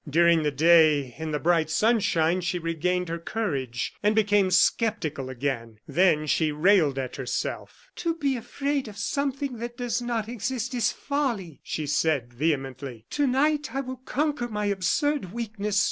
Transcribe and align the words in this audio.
During 0.09 0.41
the 0.41 0.49
day, 0.49 1.13
in 1.19 1.29
the 1.29 1.37
bright 1.37 1.69
sunshine, 1.69 2.41
she 2.41 2.57
regained 2.57 3.07
her 3.07 3.19
courage, 3.19 3.93
and 4.01 4.15
became 4.15 4.49
sceptical 4.49 5.29
again. 5.29 5.77
Then 5.87 6.25
she 6.25 6.51
railed 6.51 6.97
at 6.97 7.17
herself. 7.17 7.87
"To 7.97 8.15
be 8.15 8.35
afraid 8.35 8.87
of 8.87 8.97
something 8.97 9.59
that 9.59 9.77
does 9.77 10.01
not 10.01 10.27
exist, 10.27 10.73
is 10.73 10.91
folly!" 10.91 11.59
she 11.63 11.85
said, 11.85 12.33
vehemently. 12.33 13.05
"To 13.11 13.27
night 13.27 13.75
I 13.75 13.81
will 13.81 13.97
conquer 13.97 14.47
my 14.47 14.65
absurd 14.65 15.33
weakness." 15.33 15.79